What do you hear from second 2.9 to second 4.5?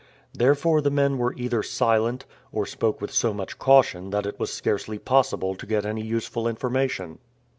with so much caution that it